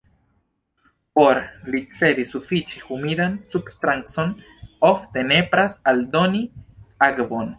[1.17, 1.35] Por
[1.73, 4.33] ricevi sufiĉe humidan substancon
[4.89, 6.45] ofte nepras aldoni
[7.11, 7.49] akvon.